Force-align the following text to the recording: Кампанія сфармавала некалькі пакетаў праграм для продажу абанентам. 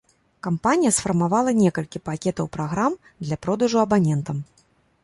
Кампанія 0.45 0.91
сфармавала 0.95 1.53
некалькі 1.59 2.01
пакетаў 2.09 2.51
праграм 2.59 2.97
для 3.25 3.35
продажу 3.47 3.77
абанентам. 3.85 4.37